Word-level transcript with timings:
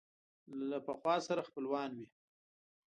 له 0.69 0.77
پخوا 0.87 1.15
سره 1.27 1.41
خپلوان 1.49 1.89
وي 1.97 2.07